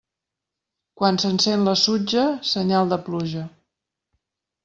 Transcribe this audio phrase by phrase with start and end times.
[1.01, 3.43] Quan s'encén la sutja, senyal de pluja.